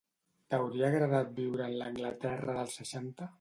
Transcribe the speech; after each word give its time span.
T'hauria 0.53 0.87
agradat 0.87 1.29
viure 1.41 1.67
en 1.67 1.77
l'Anglaterra 1.83 2.57
dels 2.59 2.81
seixanta? 2.81 3.29